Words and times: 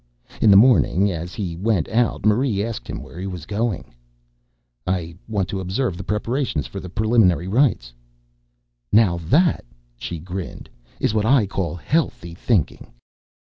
In 0.41 0.49
the 0.49 0.57
morning, 0.57 1.11
as 1.11 1.35
he 1.35 1.55
went 1.55 1.87
out, 1.89 2.25
Marie 2.25 2.63
asked 2.63 2.89
him 2.89 3.03
where 3.03 3.19
he 3.19 3.27
was 3.27 3.45
going. 3.45 3.93
"I 4.87 5.15
want 5.27 5.47
to 5.49 5.59
observe 5.59 5.95
the 5.95 6.03
preparations 6.03 6.65
for 6.65 6.79
the 6.79 6.89
Preliminary 6.89 7.47
Rites." 7.47 7.93
"Now 8.91 9.19
that," 9.19 9.63
she 9.99 10.17
grinned, 10.17 10.71
"is 10.99 11.13
what 11.13 11.27
I 11.27 11.45
call 11.45 11.75
healthy 11.75 12.33
thinking." 12.33 12.87